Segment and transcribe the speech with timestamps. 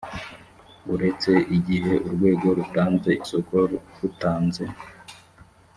[0.93, 3.55] uretse igihe urwego rutanze isoko
[3.99, 4.63] rutanze